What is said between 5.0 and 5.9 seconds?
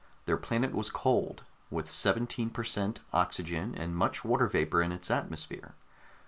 atmosphere.